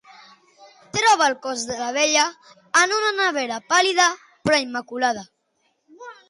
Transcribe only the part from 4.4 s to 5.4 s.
però immaculada.